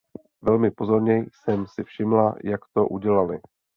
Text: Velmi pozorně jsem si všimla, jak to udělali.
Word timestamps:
Velmi 0.41 0.71
pozorně 0.71 1.25
jsem 1.31 1.65
si 1.67 1.83
všimla, 1.83 2.35
jak 2.43 2.61
to 2.73 2.87
udělali. 2.87 3.39